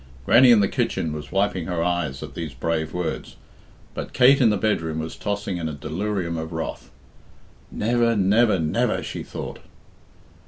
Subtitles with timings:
[0.25, 3.35] Grannie in the kitchen was wiping her eyes at these brave words,
[3.93, 6.89] but Kate in the bedroom was tossing in a delirium of wrath.
[7.69, 9.59] "Never, never, never!" she thought.